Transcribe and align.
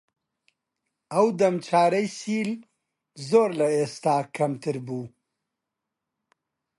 ئەو 1.13 1.27
دەم 1.39 1.55
چارەی 1.67 2.07
سیل 2.19 2.51
زۆر 3.29 3.49
لە 3.59 3.67
ئێستا 3.75 4.15
کەمتر 4.35 4.77
بوو 4.85 5.05